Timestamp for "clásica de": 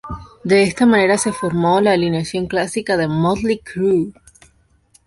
2.47-3.07